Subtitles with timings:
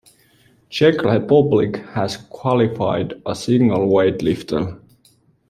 [0.71, 4.79] Czech Republic has qualified a single weightlifter.